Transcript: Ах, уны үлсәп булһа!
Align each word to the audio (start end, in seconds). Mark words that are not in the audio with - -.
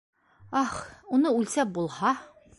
Ах, 0.61 0.73
уны 1.17 1.35
үлсәп 1.41 1.77
булһа! 1.79 2.17